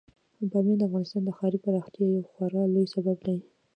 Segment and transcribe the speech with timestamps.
[0.51, 3.37] بامیان د افغانستان د ښاري پراختیا یو خورا لوی سبب دی.